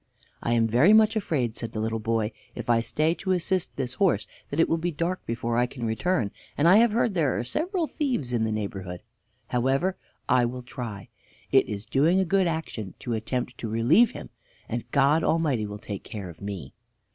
[0.41, 3.93] "I am very much afraid," said the little boy, "if I stay to assist this
[3.93, 7.37] horse that it will be dark before I can return, and I have heard there
[7.37, 9.03] are several thieves in the neighborhood.
[9.49, 9.95] However,
[10.27, 11.09] I will try.
[11.51, 14.31] It is doing a good action to attempt to relieve him,
[14.67, 16.73] and God Almighty will take care of me."